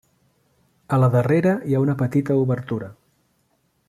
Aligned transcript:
A 0.97 0.99
la 1.03 1.09
darrera 1.17 1.53
hi 1.71 1.75
ha 1.79 1.83
una 1.85 1.97
petita 2.01 2.39
obertura. 2.47 2.89